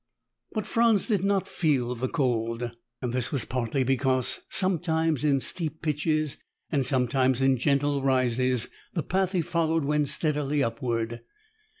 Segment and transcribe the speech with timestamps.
[0.53, 2.71] But Franz did not feel the cold.
[3.03, 6.37] This was partly because, sometimes in steep pitches
[6.71, 11.21] and sometimes in gentle rises, the path he followed went steadily upward.